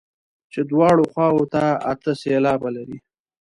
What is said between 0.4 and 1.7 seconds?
چې دواړو خواوو ته